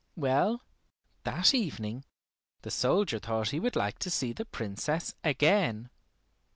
[0.15, 0.63] Well,
[1.25, 2.05] that evening
[2.63, 5.91] the soldier thought he would like to see the Princess again.